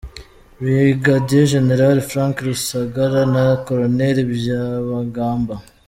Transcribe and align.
Brig 0.61 1.03
Gen 1.49 1.69
Frank 2.09 2.35
Rusagara 2.45 3.21
na 3.33 3.45
Col. 3.65 3.81
Byabagamba 4.31 5.55